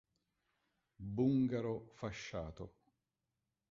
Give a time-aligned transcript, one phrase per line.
[1.13, 2.73] Bungaro fasciato